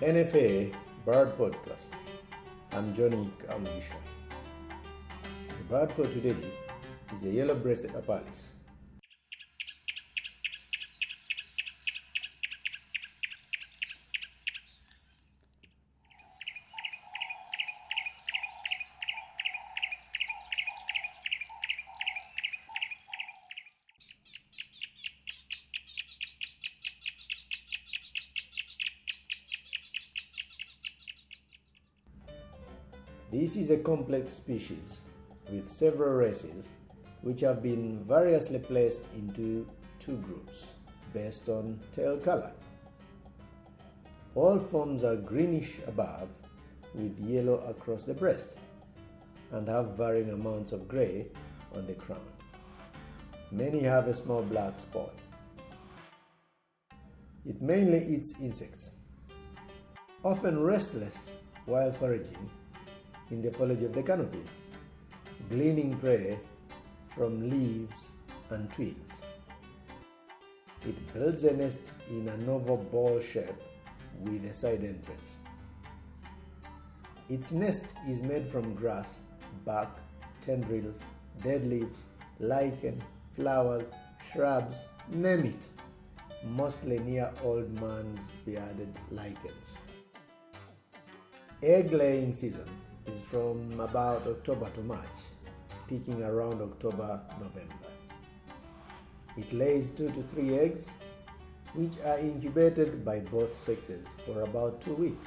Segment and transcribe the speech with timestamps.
[0.00, 0.72] NFA
[1.04, 1.90] Bird Podcast.
[2.70, 3.98] I'm Johnny Kamugisha.
[5.48, 6.36] The bird for today
[7.12, 8.44] is the yellow-breasted apalis.
[33.30, 35.00] This is a complex species
[35.52, 36.66] with several races
[37.20, 39.66] which have been variously placed into
[40.00, 40.64] two groups
[41.12, 42.52] based on tail color.
[44.34, 46.30] All forms are greenish above
[46.94, 48.48] with yellow across the breast
[49.52, 51.26] and have varying amounts of gray
[51.74, 52.24] on the crown.
[53.50, 55.12] Many have a small black spot.
[57.44, 58.92] It mainly eats insects.
[60.24, 61.30] Often restless
[61.66, 62.48] while foraging,
[63.30, 64.42] in the foliage of the canopy,
[65.50, 66.38] gleaning prey
[67.14, 68.12] from leaves
[68.50, 69.14] and twigs.
[70.86, 73.62] It builds a nest in an oval ball shape
[74.20, 75.30] with a side entrance.
[77.28, 79.16] Its nest is made from grass,
[79.64, 79.90] bark,
[80.40, 80.98] tendrils,
[81.42, 82.00] dead leaves,
[82.40, 83.02] lichen,
[83.36, 83.82] flowers,
[84.32, 84.74] shrubs,
[85.08, 89.68] name it, mostly near old man's bearded lichens.
[91.62, 92.68] Egg laying season
[93.30, 95.18] from about October to March,
[95.86, 97.74] peaking around October November.
[99.36, 100.86] It lays two to three eggs,
[101.74, 105.26] which are incubated by both sexes for about two weeks.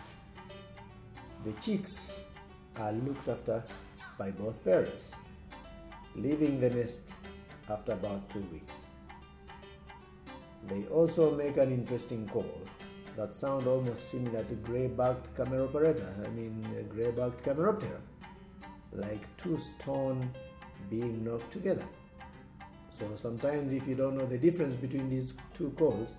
[1.45, 2.19] The chicks
[2.77, 3.63] are looked after
[4.17, 5.11] by both parents,
[6.15, 7.01] leaving the nest
[7.69, 8.73] after about two weeks.
[10.67, 12.61] They also make an interesting call
[13.17, 17.99] that sound almost similar to gray-backed Cameropareta, I mean uh, gray-backed Camaroptera,
[18.93, 20.29] like two stone
[20.89, 21.85] being knocked together.
[22.97, 26.13] So sometimes if you don't know the difference between these two calls,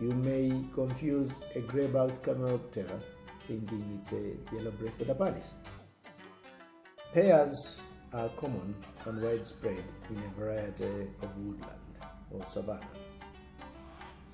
[0.00, 3.00] you may confuse a gray-backed Camaroptera
[3.46, 5.44] thinking it's a yellow-breasted apalis.
[7.12, 7.78] Pairs
[8.12, 8.74] are common
[9.06, 11.80] and widespread in a variety of woodland
[12.30, 13.03] or savanna.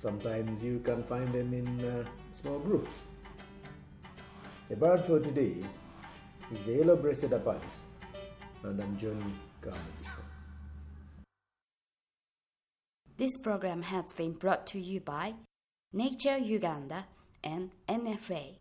[0.01, 2.03] Sometimes you can find them in uh,
[2.33, 2.89] small groups.
[4.67, 5.57] The bird for today
[6.51, 7.75] is the yellow-breasted apalis,
[8.63, 9.31] and I'm Johnny
[9.61, 10.23] Kamugisha.
[13.15, 15.35] This program has been brought to you by
[15.93, 17.05] Nature Uganda
[17.43, 18.57] and NFA.